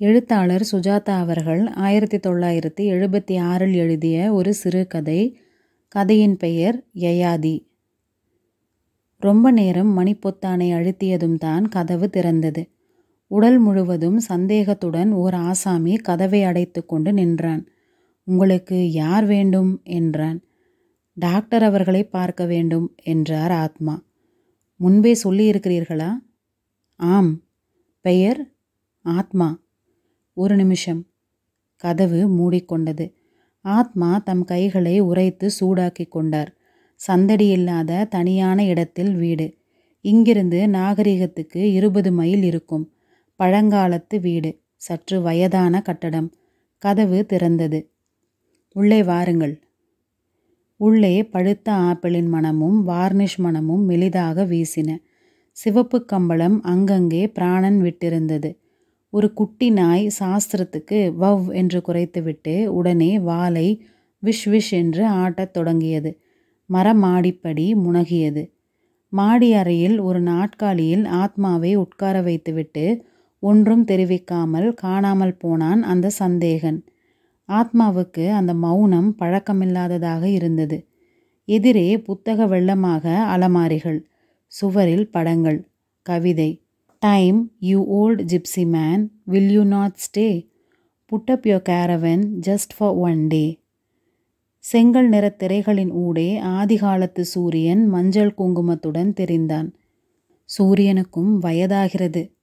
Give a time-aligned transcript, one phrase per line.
[0.00, 5.38] எழுத்தாளர் சுஜாதா அவர்கள் ஆயிரத்தி தொள்ளாயிரத்தி எழுபத்தி ஆறில் எழுதிய ஒரு சிறுகதை.
[5.88, 7.66] கதையின் பெயர் யயாதி.
[9.16, 12.70] ரொம்ப நேரம் மணிப்பொத்தானை அழுத்தியதும் தான் கதவு திறந்தது.
[13.26, 17.66] உடல் முழுவதும் சந்தேகத்துடன் ஓர் ஆசாமி கதவை அடைத்து கொண்டு நின்றான்.
[18.24, 19.80] உங்களுக்கு யார் வேண்டும்?
[19.84, 20.42] என்றான்.
[21.12, 24.04] டாக்டர் அவர்களைப் பார்க்க வேண்டும் என்றார் ஆத்மா.
[24.76, 26.12] முன்பே சொல்லியிருக்கிறீர்களா?
[26.96, 27.40] ஆம்.
[28.00, 28.52] பெயர்?
[29.02, 29.66] ஆத்மா.
[30.38, 31.00] ஒரு நிமிஷம்.
[31.76, 33.06] கதவு மூடிக்கொண்டது.
[33.64, 36.50] ஆத்மா தம் கைகளை உரைத்து சூடாக்கி கொண்டார்.
[37.00, 39.46] சந்தடியில்லாத தனியான இடத்தில் வீடு.
[40.04, 42.84] இங்கிருந்து நாகரிகத்துக்கு இருபது மைல் இருக்கும்.
[43.40, 44.50] பழங்காலத்து வீடு.
[44.76, 46.28] சற்று வயதான கட்டடம்.
[46.82, 47.80] கதவு திறந்தது.
[48.76, 49.54] உள்ளே வாருங்கள்.
[50.80, 54.90] உள்ளே பழுத்த ஆப்பிளின் மணமும் வார்னிஷ் மணமும் மெலிதாக வீசின.
[55.56, 58.50] சிவப்பு கம்பளம் அங்கங்கே பிராணன் விட்டிருந்தது.
[59.10, 63.84] ஒரு குட்டி நாய் சாஸ்திரத்துக்கு வவ் என்று குறைத்துவிட்டு உடனே வாலை
[64.22, 66.18] விஷ் விஷ் என்று ஆட்டத் தொடங்கியது.
[66.72, 68.50] மரமாடிப்படி முனகியது.
[69.08, 73.04] மாடி அறையில் ஒரு நாட்காலியில் ஆத்மாவை உட்கார வைத்துவிட்டு
[73.40, 76.84] ஒன்றும் தெரிவிக்காமல் காணாமல் போனான் அந்த சந்தேகன்.
[77.48, 80.86] ஆத்மாவுக்கு அந்த மௌனம் பழக்கமில்லாததாக இருந்தது.
[81.44, 84.00] எதிரே புத்தக வெள்ளமாக அலமாரிகள்.
[84.46, 85.60] சுவரில் படங்கள்.
[86.02, 86.50] கவிதை.
[86.98, 90.48] Time you old gypsy man will you not stay?
[91.06, 93.62] Put up your caravan just for one day.
[94.58, 99.72] செங்கல் நிறத் திரைகளின் ஊடே ஆதிகாலத்து சூரியன் மஞ்சள் குங்குமத்துடன் தெரிந்தான்.
[100.58, 102.36] சூரியனுக்கும் வயதாகிறது.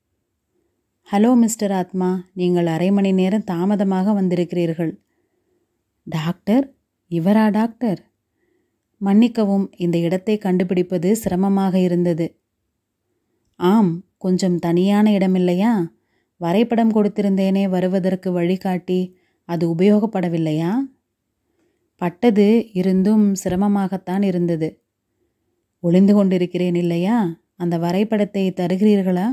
[1.12, 4.98] ஹலோ மிஸ்டர் ஆத்மா நீங்கள் அரை மணி நேரம் தாமதமாக வந்திருக்கிறீர்கள்.
[6.04, 6.76] டாக்டர்?
[7.10, 8.12] இவரா டாக்டர்?
[8.98, 12.40] மன்னிக்கவும் இந்த இடத்தை கண்டுபிடிப்பது சிரமமாக இருந்தது.
[13.56, 15.72] ஆம் கொஞ்சம் தனியான இடமில்லையா?
[16.38, 20.72] வரைபடம் கொடுத்திருந்தேனே வருவதற்கு வழிகாட்டி அது உபயோகப்படவில்லையா?
[21.96, 24.82] பட்டது இருந்தும் சிரமமாகத்தான் இருந்தது.
[25.80, 27.40] ஒளிந்து கொண்டிருக்கிறேன் இல்லையா?
[27.56, 29.26] அந்த வரைபடத்தை தருகிறீர்களா?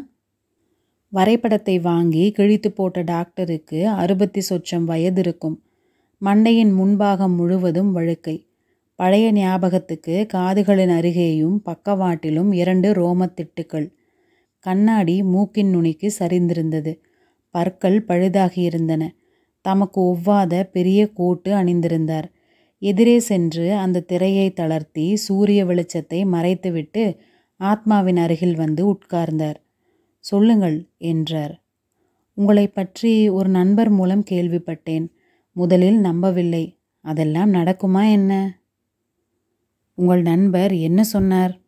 [1.08, 5.62] வரைபடத்தை வாங்கி கிழித்துப் போட்ட டாக்டருக்கு அறுபத்தி சொச்சம் வயது இருக்கும்
[6.24, 8.48] மண்டையின் முன்பாகம் முழுவதும் வழுக்கை.
[8.94, 14.00] பழைய ஞாபகத்துக்கு காதுகளின் அருகேயும் பக்கவாட்டிலும் இரண்டு ரோமத் திட்டுக்கள்.
[14.62, 16.98] கண்ணாடி மூக்கின் நுனிக்கு சரிந்திருந்தது.
[17.50, 19.08] பற்கள் பழுதாகியிருந்தன.
[19.60, 22.24] தமக்கு ஒவ்வாத பெரிய கோட்டு அணிந்திருந்தார்.
[22.78, 27.16] எதிரே சென்று அந்த திரையை தளர்த்தி சூரிய வெளிச்சத்தை மறைத்துவிட்டு
[27.56, 29.54] ஆத்மாவின் அருகில் வந்து உட்கார்ந்தார்.
[30.18, 31.64] சொல்லுங்கள் என்றார்.
[32.34, 35.08] உங்களைப் பற்றி ஒரு நண்பர் மூலம் கேள்விப்பட்டேன்.
[35.52, 36.78] முதலில் நம்பவில்லை.
[37.00, 38.60] அதெல்லாம் நடக்குமா என்ன?
[39.94, 41.61] உங்கள் நண்பர் என்ன சொன்னார்?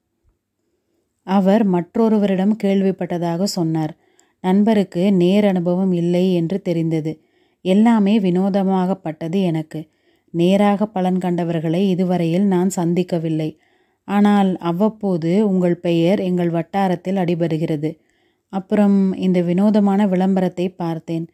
[1.26, 3.96] அவர் மற்றொருவரிடம் கேள்விப்பட்டதாக சொன்னார்.
[4.40, 7.20] நண்பருக்கு நேர் அனுபவம் இல்லை என்று தெரிந்தது.
[7.60, 9.88] எல்லாமே வினோதமாகப்பட்டது எனக்கு.
[10.30, 13.56] நேராக பலன் கண்டவர்களை இதுவரையில் நான் சந்திக்கவில்லை.
[14.04, 17.90] ஆனால் அவ்வப்போது உங்கள் பெயர் எங்கள் வட்டாரத்தில் அடிபடுகிறது.
[18.48, 21.26] அப்புறம் இந்த வினோதமான விளம்பரத்தை பார்த்தேன்.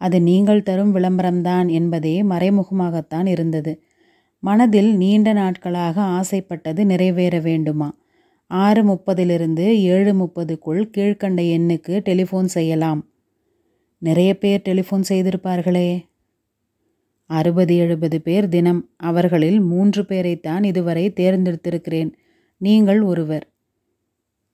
[0.00, 3.80] அது நீங்கள் தரும் விளம்பரம்தான் என்பதே மறைமுகமாகத்தான் இருந்தது.
[4.42, 7.88] மனதில் நீண்ட நாட்களாக ஆசைப்பட்டது நிறைவேற வேண்டுமா?
[8.46, 13.10] ஆறு முப்பதிலிருந்து ஏழு முப்பதுக்குள் கீழ்க்கண்ட எண்ணுக்கு டெலிஃபோன் செய்யலாம்.
[13.98, 16.04] நிறைய பேர் டெலிஃபோன் செய்திருப்பார்களே.
[17.26, 18.90] அறுபது எழுபது பேர் தினம்.
[18.96, 22.12] அவர்களில் மூன்று பேரைத்தான் இதுவரை தேர்ந்தெடுத்திருக்கிறேன்.
[22.56, 23.52] நீங்கள் ஒருவர்.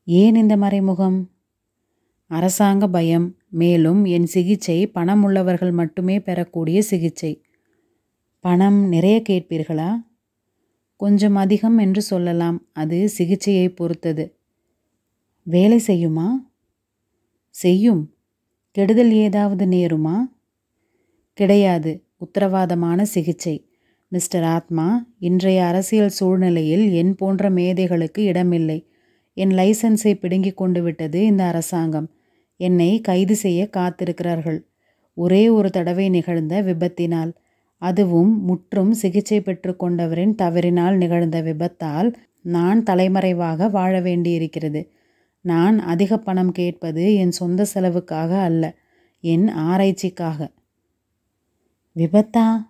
[0.05, 1.31] ஏன் இந்த மறைமுகம்?
[2.27, 3.37] அரசாங்க பயம்.
[3.49, 7.43] மேலும் என் சிகிச்சை பணம் உள்ளவர்கள் மட்டுமே பெறக்கூடிய சிகிச்சை.
[8.41, 9.93] பணம் நிறைய கேட்பீர்களா?
[11.03, 12.67] கொஞ்சம் அதிகம் என்று சொல்லலாம்.
[12.73, 14.37] அது சிகிச்சையை பொறுத்தது.
[15.43, 16.29] வேலை செய்யுமா?
[17.51, 18.15] செய்யும்.
[18.71, 20.17] கெடுதல் ஏதாவது நேருமா?
[21.33, 22.05] கிடையாது.
[22.19, 23.71] உத்தரவாதமான சிகிச்சை.
[24.09, 28.87] மிஸ்டர் ஆத்மா இன்றைய அரசியல் சூழ்நிலையில் என் போன்ற மேதைகளுக்கு இடமில்லை.
[29.35, 32.11] என் லைசன்ஸை பிடுங்கிக் கொண்டு விட்டது இந்த அரசாங்கம்.
[32.57, 34.61] என்னை கைது செய்ய காத்திருக்கிறார்கள்.
[35.15, 37.33] ஒரே ஒரு தடவை நிகழ்ந்த விபத்தினால்.
[37.83, 42.13] அதுவும் முற்றும் சிகிச்சை பெற்று கொண்டவரின் தவறினால் நிகழ்ந்த விபத்தால்
[42.43, 44.91] நான் தலைமறைவாக வாழ வேண்டியிருக்கிறது.
[45.41, 48.75] நான் அதிக பணம் கேட்பது என் சொந்த செலவுக்காக அல்ல.
[49.21, 50.49] என் ஆராய்ச்சிக்காக.
[51.97, 52.67] விபத்தா?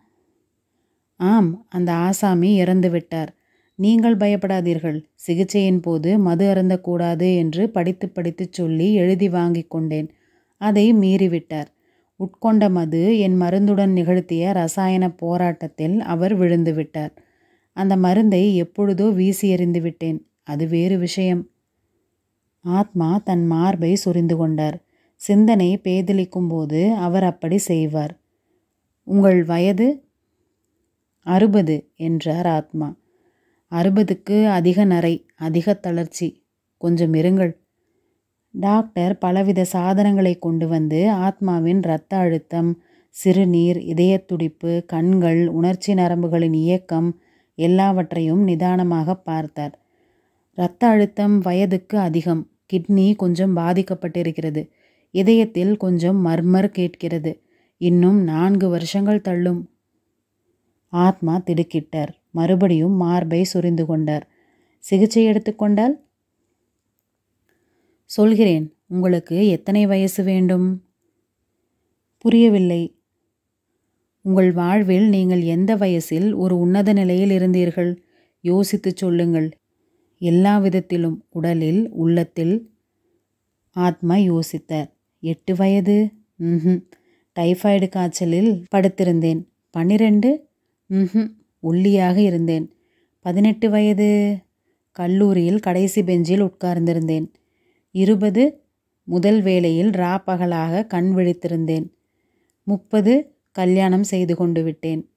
[1.17, 3.29] ஆம் அந்த ஆசாமி இறந்துவிட்டார்.
[3.75, 5.03] நீங்கள் பயப்படாதீர்கள்.
[5.27, 10.11] சிகிச்சையின் போது மது அருந்தக்கூடாது என்று படித்துப் படித்துச் சொல்லி எழுதி வாங்கிக் கொண்டேன்.
[10.57, 11.71] அதை மீறிவிட்டார்.
[12.23, 17.11] உட்கொண்ட மது என் மருந்துடன் நிகழ்த்திய ரசாயனப் போராட்டத்தில் அவர் விழுந்துவிட்டார்.
[17.73, 20.19] அந்த மருந்தை எப்பொழுதோ வீசி எறிந்துவிட்டேன்.
[20.43, 21.51] அது வேறு விஷயம்.
[22.61, 24.79] ஆத்மா தன் மார்பை சொரிந்து கொண்டார்.
[25.15, 28.21] சிந்தனை பேதலிக்கும்போது அவர் அப்படி செய்வார்
[29.07, 30.05] உங்கள் வயது
[31.27, 32.89] அறுபது என்றார் ஆத்மா
[33.73, 36.45] அறுபதுக்கு அதிக நரை அதிக தளர்ச்சி
[36.79, 37.62] கொஞ்சம் இருங்கள்
[38.55, 47.21] டாக்டர் பலவித சாதனங்களை கொண்டு வந்து ஆத்மாவின் இரத்த அழுத்தம் சிறுநீர் இதயத்துடிப்பு கண்கள் உணர்ச்சி நரம்புகளின் இயக்கம்
[47.55, 49.79] எல்லாவற்றையும் நிதானமாக பார்த்தார்.
[50.53, 52.51] இரத்த அழுத்தம் வயதுக்கு அதிகம்.
[52.73, 54.69] கிட்னி கொஞ்சம் பாதிக்கப்பட்டிருக்கிறது.
[55.11, 57.43] இதயத்தில் கொஞ்சம் மர்மர் கேட்கிறது.
[57.77, 59.71] இன்னும் நான்கு வருஷங்கள் தள்ளும்.
[60.89, 62.13] ஆத்மா திடுக்கிட்டார்.
[62.31, 64.29] மறுபடியும் மார்பை சுரிந்து கொண்டார்.
[64.79, 66.05] சிகிச்சை எடுத்துக்கொண்டால்
[68.15, 70.67] சொல்கிறேன் உங்களுக்கு எத்தனை வயசு வேண்டும்?
[72.19, 72.83] புரியவில்லை.
[74.25, 77.97] உங்கள் வாழ்வில் நீங்கள் எந்த வயசில் ஒரு உன்னத நிலையில் இருந்தீர்கள்?
[78.45, 79.49] யோசித்துச் சொல்லுங்கள்.
[80.19, 82.55] எல்லா விதத்திலும் உடலில் உள்ளத்தில்
[83.77, 84.91] ஆத்மா யோசித்தார்.
[85.23, 85.97] எட்டு வயது?
[86.37, 86.77] ம்
[87.37, 89.41] டைஃபாய்டு காய்ச்சலில் படுத்திருந்தேன்.
[89.71, 90.31] பன்னிரெண்டு?
[90.87, 91.29] ம்
[91.61, 92.67] ஒல்லியாக இருந்தேன்.
[93.25, 94.11] பதினெட்டு வயது?
[94.97, 97.29] கல்லூரியில் கடைசி பெஞ்சில் உட்கார்ந்திருந்தேன்.
[97.95, 98.65] இருபது
[99.05, 101.93] முதல் வேளையில் ரா பகலாக கண் விழித்திருந்தேன்.
[102.63, 105.11] முப்பது கல்யாணம் செய்து கொண்டு விட்டேன்.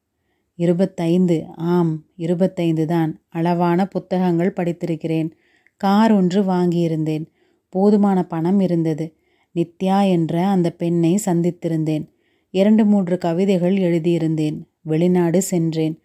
[0.56, 5.32] இருபத்தைந்து ஆம் இருபத்தைந்து தான் அளவான புத்தகங்கள் படித்திருக்கிறேன்.
[5.78, 7.26] கார் ஒன்று வாங்கியிருந்தேன்.
[7.70, 9.16] போதுமான பணம் இருந்தது.
[9.56, 12.10] நித்யா என்ற அந்த பெண்ணை சந்தித்திருந்தேன்.
[12.50, 14.62] இரண்டு மூன்று கவிதைகள் எழுதியிருந்தேன்.
[14.82, 16.00] வெளிநாடு சென்றேன்.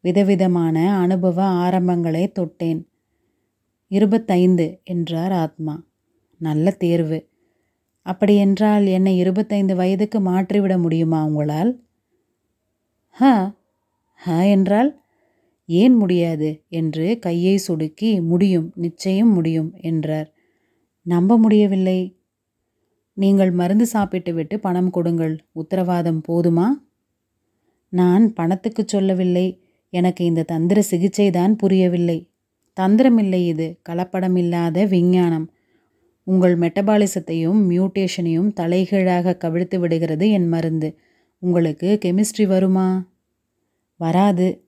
[0.00, 2.84] விதவிதமான அனுபவ ஆரம்பங்களை தொட்டேன்.
[3.88, 5.84] இருபத்தைந்து என்றார் ஆத்மா.
[6.44, 7.18] நல்ல தேர்வு.
[8.06, 11.72] அப்படியென்றால் என்னை இருபத்தைந்து வயதுக்கு மாற்றிவிட முடியுமா உங்களால்?
[13.16, 13.22] ஹ
[14.20, 14.90] ஹ என்றால்
[15.68, 20.28] ஏன் முடியாது என்று கையை சுடுக்கி முடியும் நிச்சயம் முடியும் என்றார்.
[21.06, 22.00] நம்ப முடியவில்லை.
[23.16, 25.34] நீங்கள் மருந்து சாப்பிட்டுவிட்டு பணம் கொடுங்கள்.
[25.52, 26.68] உத்தரவாதம் போதுமா?
[27.92, 29.46] நான் பணத்துக்கு சொல்லவில்லை.
[29.92, 32.18] எனக்கு இந்த தந்திர சிகிச்சை தான் புரியவில்லை.
[32.76, 33.66] தந்திரமில்லை இது.
[33.88, 35.46] கலப்படமில்லாத விஞ்ஞானம்.
[36.24, 40.98] உங்கள் மெட்டபாலிசத்தையும் மியூட்டேஷனையும் தலைகீழாக கவிழ்த்து விடுகிறது என் மருந்து.
[41.38, 43.12] உங்களுக்கு கெமிஸ்ட்ரி வருமா?
[43.96, 44.64] வராது.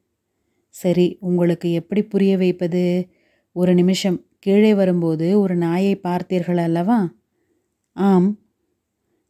[0.69, 3.09] சரி உங்களுக்கு எப்படி புரிய வைப்பது?
[3.53, 4.25] ஒரு நிமிஷம்.
[4.39, 7.13] கீழே வரும்போது ஒரு நாயை பார்த்தீர்கள் அல்லவா?
[7.93, 8.39] ஆம்.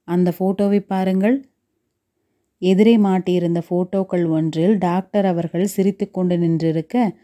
[0.04, 1.48] அந்த ஃபோட்டோவை பாருங்கள்.
[2.58, 7.14] எதிரே மாட்டியிருந்த ஃபோட்டோக்கள் ஒன்றில் டாக்டர் அவர்கள் சிரித்து கொண்டு நின்றிருக்க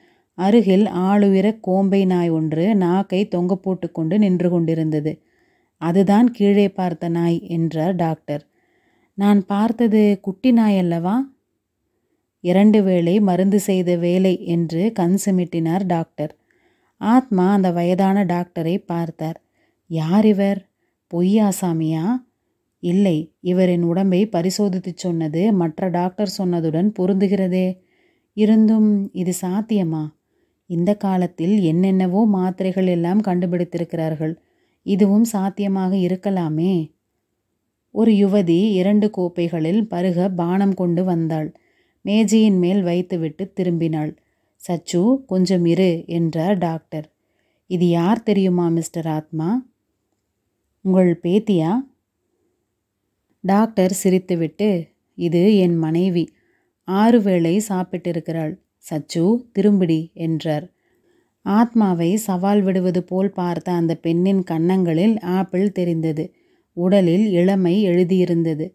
[0.43, 5.13] அருகில் ஆளுயர கோம்பை நாய் ஒன்று நாக்கை தொங்க போட்டுக்கொண்டு நின்று கொண்டிருந்தது.
[5.81, 8.43] அதுதான் கீழே பார்த்த நாய் என்றார் டாக்டர்.
[9.19, 11.17] நான் பார்த்தது குட்டி நாய் அல்லவா?
[12.45, 16.33] இரண்டு வேளை மருந்து செய்த வேலை என்று கண் சிமிட்டினார் டாக்டர்.
[17.01, 19.39] ஆத்மா அந்த வயதான டாக்டரை பார்த்தார்.
[19.91, 20.61] யார் இவர்?
[21.11, 22.05] பொய்யாசாமியா
[22.83, 27.67] இல்லை இவரின் உடம்பை பரிசோதித்து சொன்னது மற்ற டாக்டர் சொன்னதுடன் பொருந்துகிறதே.
[28.37, 30.03] இருந்தும் இது சாத்தியமா?
[30.77, 34.35] இந்த காலத்தில் என்னென்னவோ மாத்திரைகள் எல்லாம் கண்டுபிடித்திருக்கிறார்கள்.
[34.87, 36.75] இதுவும் சாத்தியமாக இருக்கலாமே?
[37.95, 41.49] ஒரு யுவதி இரண்டு கோப்பைகளில் பருக பானம் கொண்டு வந்தாள்.
[42.05, 44.13] மேஜையின் மேல் வைத்துவிட்டு திரும்பினாள்.
[44.61, 47.07] சச்சு கொஞ்சம் இரு என்றார் டாக்டர்.
[47.71, 49.49] இது யார் தெரியுமா மிஸ்டர் ஆத்மா?
[50.85, 51.73] உங்கள் பேத்தியா?
[53.45, 54.69] டாக்டர் சிரித்துவிட்டு
[55.19, 56.25] இது என் மனைவி.
[56.89, 58.55] ஆறு வேளை சாப்பிட்டிருக்கிறாள்.
[58.91, 60.73] சச்சு திரும்பிடி என்றார்.
[61.43, 66.33] ஆத்மாவை சவால் விடுவது போல் பார்த்த அந்த பெண்ணின் கன்னங்களில் ஆப்பிள் தெரிந்தது.
[66.73, 68.75] உடலில் இளமை எழுதியிருந்தது.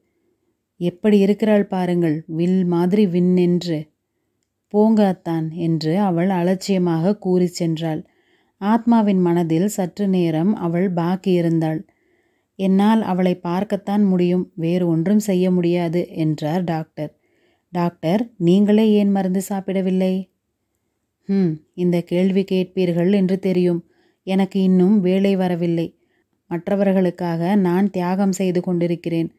[0.76, 3.90] எப்படி இருக்கிறாள் பாருங்கள் வில் மாதிரி விண்ணென்று
[4.68, 8.02] போங்க அத்தான் என்று அவள் அலட்சியமாக கூறி சென்றாள்.
[8.62, 11.80] ஆத்மாவின் மனதில் சற்று நேரம் அவள் பாக்கியிருந்தாள்.
[12.56, 17.17] என்னால் அவளை பார்க்கத்தான் முடியும் வேறு ஒன்றும் செய்ய முடியாது என்றார் டாக்டர்.
[17.74, 20.32] டாக்டர் நீங்களே ஏன் மருந்து சாப்பிடவில்லை?
[21.26, 23.86] ம் இந்த கேள்வி கேட்பீர்கள் என்று தெரியும்.
[24.24, 25.98] எனக்கு இன்னும் வேலை வரவில்லை.
[26.48, 29.30] மற்றவர்களுக்காக நான் தியாகம் செய்து கொண்டிருக்கிறேன்.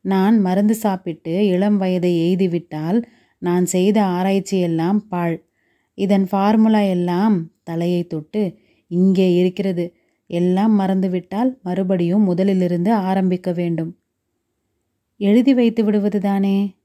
[0.00, 3.02] நான் மருந்து சாப்பிட்டு இளம் வயதை எய்துவிட்டால்
[3.38, 5.46] நான் செய்த ஆராய்ச்சியெல்லாம் பாழ்.
[5.94, 9.94] இதன் ஃபார்முலா எல்லாம் தலையை தொட்டு இங்கே இருக்கிறது.
[10.26, 13.98] எல்லாம் மறந்துவிட்டால் மறுபடியும் முதலிலிருந்து ஆரம்பிக்க வேண்டும்.
[15.16, 16.77] எழுதி வைத்து விடுவது தானே?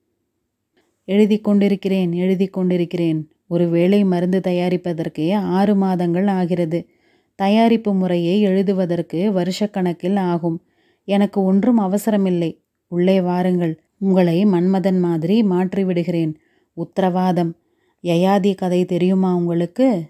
[1.06, 3.32] எழுதி கொண்டிருக்கிறேன் எழுதி கொண்டிருக்கிறேன்.
[3.48, 6.88] ஒரு வேளை மருந்து தயாரிப்பதற்கே ஆறு மாதங்கள் ஆகிறது.
[7.36, 10.64] தயாரிப்பு முறையை எழுதுவதற்கு வருஷக்கணக்கில் ஆகும்.
[11.06, 12.62] எனக்கு ஒன்றும் அவசரமில்லை.
[12.88, 13.82] உள்ளே வாருங்கள்.
[13.98, 16.34] உங்களை மன்மதன் மாதிரி மாற்றிவிடுகிறேன்.
[16.74, 17.56] உத்தரவாதம்.
[18.04, 20.04] யயாதி கதை தெரியுமா உங்களுக்கு?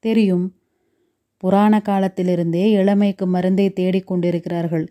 [0.00, 0.54] தெரியும்.
[1.36, 4.86] புராண காலத்திலிருந்தே இளமைக்கு மருந்தை தேடிக்கொண்டிருக்கிறார்கள்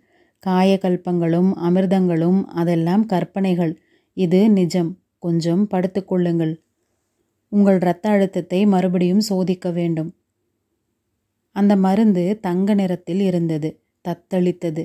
[0.47, 3.81] காயகல்பங்களும் அமிர்தங்களும் அதெல்லாம் கற்பனைகள்.
[4.13, 4.97] இது நிஜம்.
[5.25, 6.53] கொஞ்சம் படுத்துக்கொள்ளுங்கள்
[7.51, 10.09] உங்கள் இரத்த அழுத்தத்தை மறுபடியும் சோதிக்க வேண்டும்.
[11.55, 13.69] அந்த மருந்து தங்க நிறத்தில் இருந்தது.
[14.05, 14.83] தத்தளித்தது.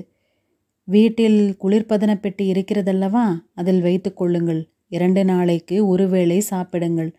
[0.87, 3.25] வீட்டில் குளிர்பதன பெட்டி இருக்கிறதல்லவா?
[3.53, 4.61] அதில் வைத்து கொள்ளுங்கள்.
[4.89, 7.11] இரண்டு நாளைக்கு ஒருவேளை சாப்பிடுங்கள்.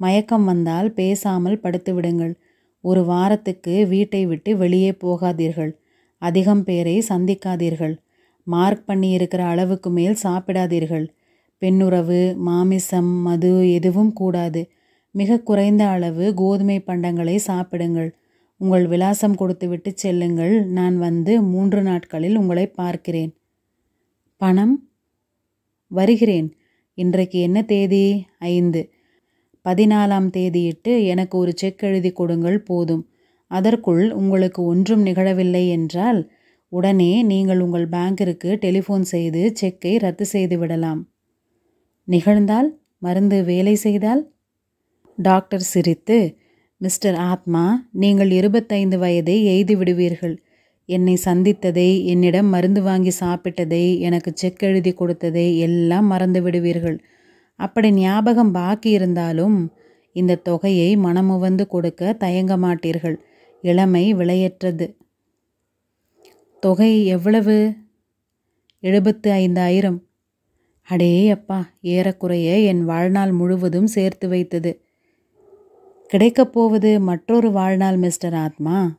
[0.00, 2.34] மயக்கம் வந்தால் பேசாமல் படுத்துவிடுங்கள்
[2.84, 5.72] ஒரு வாரத்துக்கு வீட்டை விட்டு வெளியே போகாதீர்கள்.
[6.22, 7.96] அதிகம் பேரை சந்திக்காதீர்கள்.
[8.46, 11.06] மார்க் பண்ணியிருக்கிற அளவுக்கு மேல் சாப்பிடாதீர்கள்.
[11.60, 14.70] பெண்ணுறவு மாமிசம் மது எதுவும் கூடாது.
[15.10, 18.14] மிக குறைந்த அளவு கோதுமை பண்டங்களை சாப்பிடுங்கள்.
[18.56, 20.64] உங்கள் விலாசம் கொடுத்துவிட்டு செல்லுங்கள்.
[20.64, 23.36] நான் வந்து மூன்று நாட்களில் உங்களை பார்க்கிறேன்.
[24.36, 24.88] பணம்?
[25.86, 26.54] வருகிறேன்.
[26.94, 28.26] இன்றைக்கு என்ன தேதி?
[28.38, 28.90] ஐந்து.
[29.64, 33.08] பதினாலாம் தேதியிட்டு எனக்கு ஒரு செக் எழுதி கொடுங்கள் போதும்.
[33.46, 36.30] அதற்குள் உங்களுக்கு ஒன்றும் நிகழவில்லை என்றால்
[36.68, 41.08] உடனே நீங்கள் உங்கள் பேங்கிற்கு டெலிஃபோன் செய்து செக்கை ரத்து செய்து விடலாம்.
[42.10, 44.22] நிகழ்ந்தால் மருந்து வேலை செய்தால்?
[45.18, 46.36] டாக்டர் சிரித்து
[46.76, 50.42] மிஸ்டர் ஆத்மா நீங்கள் இருபத்தைந்து வயதை எய்து விடுவீர்கள்
[50.86, 56.98] என்னை சந்தித்ததை என்னிடம் மருந்து வாங்கி சாப்பிட்டதை எனக்கு செக் எழுதி கொடுத்ததை எல்லாம் மறந்து விடுவீர்கள்
[57.56, 59.72] அப்படி ஞாபகம் பாக்கி இருந்தாலும்
[60.12, 63.16] இந்த தொகையை மனமுவந்து கொடுக்க தயங்க மாட்டீர்கள்.
[63.62, 64.86] இளமை விலையற்றது.
[66.62, 67.74] தொகை எவ்வளவு?
[68.80, 69.98] எழுபத்து ஐந்தாயிரம்.
[70.90, 74.80] அடே அப்பா ஏறக்குறைய என் வாழ்நாள் முழுவதும் சேர்த்து வைத்தது.
[76.06, 78.98] கிடைக்கப் போவது மற்றொரு வாழ்நாள் மிஸ்டர் ஆத்மா.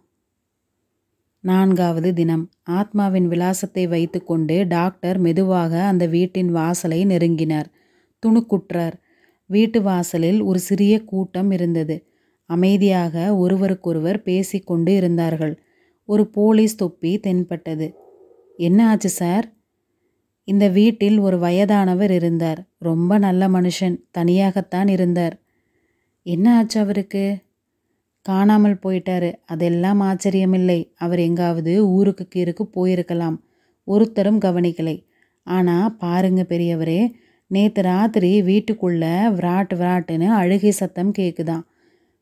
[1.39, 7.65] நான்காவது தினம் ஆத்மாவின் விலாசத்தை வைத்துக்கொண்டு டாக்டர் மெதுவாக அந்த வீட்டின் வாசலை நெருங்கினார்.
[8.25, 8.93] துணுக்குற்றார்.
[9.45, 12.05] வீட்டு வாசலில் ஒரு சிறிய கூட்டம் இருந்தது.
[12.45, 15.61] அமைதியாக ஒருவருக்கொருவர் பேசிக்கொண்டு இருந்தார்கள்.
[16.05, 17.93] ஒரு போலீஸ் தொப்பி தென்பட்டது.
[18.57, 19.60] என்ன ஆச்சு சார்?
[20.43, 22.61] இந்த வீட்டில் ஒரு வயதானவர் இருந்தார்.
[22.77, 25.35] ரொம்ப நல்ல மனுஷன் தனியாகத்தான் இருந்தார்.
[26.23, 27.37] என்ன ஆச்சு அவருக்கு?
[28.21, 29.33] காணாமல் போயிட்டாரு.
[29.45, 30.91] அதெல்லாம் ஆச்சரியமில்லை.
[30.95, 33.37] அவர் எங்காவது ஊருக்கு கீருக்கு போயிருக்கலாம்.
[33.83, 35.05] ஒருத்தரும் கவனிக்கலை.
[35.43, 37.11] ஆனால் பாருங்க பெரியவரே
[37.47, 39.05] நேற்று ராத்திரி வீட்டுக்குள்ள
[39.37, 41.63] விராட் விராட்டுன்னு அழுகை சத்தம் கேட்குதான்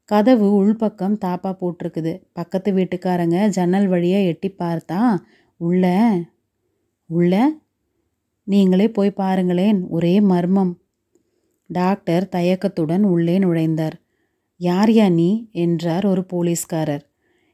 [0.03, 2.21] கதவு உள்பக்கம் தாப்பா போட்டிருக்குது.
[2.33, 5.17] பக்கத்து வீட்டுக்காரங்க ஜன்னல் வழியாக எட்டி பார்த்தா
[5.57, 5.85] உள்ள?
[7.05, 7.51] உள்ள?
[8.50, 10.72] நீங்களே போய் பாருங்களேன் ஒரே மர்மம்.
[11.70, 13.98] டாக்டர் தயக்கத்துடன் உள்ளே நுழைந்தார்.
[14.60, 15.50] யார் யா நீ?
[15.51, 17.03] என்றார் ஒரு போலீஸ்காரர்.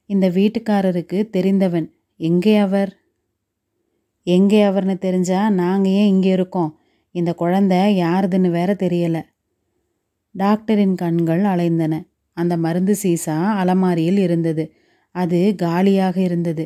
[0.10, 1.88] இந்த வீட்டுக்காரருக்கு தெரிந்தவன்
[2.20, 2.92] எங்கே அவர்?
[4.28, 6.72] எங்கே அவர்னு தெரிஞ்சா நாங்கள் ஏன் இங்கே இருக்கோம்?
[7.16, 9.18] இந்த குழந்தை யாருதுன்னு வேற தெரியல.
[10.36, 11.94] டாக்டரின் கண்கள் அலைந்தன.
[12.38, 14.64] அந்த மருந்து சீசா அலமாரியில் இருந்தது.
[15.16, 16.66] அது காலியாக இருந்தது.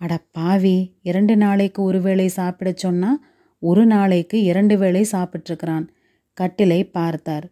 [0.00, 3.20] அட பாவி இரண்டு நாளைக்கு ஒரு வேளை சாப்பிடச் சொன்னால்
[3.58, 5.88] ஒரு நாளைக்கு இரண்டு வேளை சாப்பிட்ருக்கிறான்
[6.40, 7.50] கட்டிலை பார்த்தார்.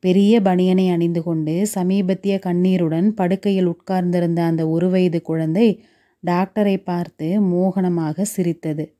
[0.00, 5.82] பெரிய பனியனை அணிந்து கொண்டு சமீபத்திய கண்ணீருடன் படுக்கையில் உட்கார்ந்திருந்த அந்த ஒரு வயது குழந்தை
[6.26, 8.94] டாக்டரை பார்த்து மோகனமாக சிரித்தது.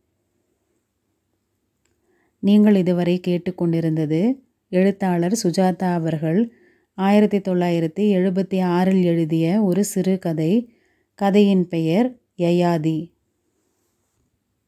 [2.39, 6.53] நீங்கள் இதுவரை கேட்டுக்கொண்டிருந்தது எழுத்தாளர் சுஜாதா அவர்கள்
[6.95, 10.69] ஆயிரத்தி தொள்ளாயிரத்தி எழுபத்தி ஆறில் எழுதிய ஒரு சிறுகதை
[11.15, 13.12] கதையின் பெயர் யயாதி.